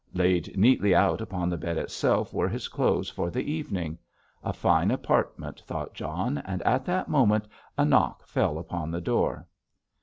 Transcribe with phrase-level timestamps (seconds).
[0.15, 3.99] Laid neatly out upon the bed itself were his clothes for the evening.
[4.43, 9.47] A fine apartment, thought John, and at that moment a knock fell upon the door.